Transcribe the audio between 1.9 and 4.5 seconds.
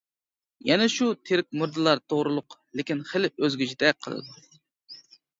توغرۇلۇق، لېكىن خېلى ئۆزگىچىدەك قىلىدۇ.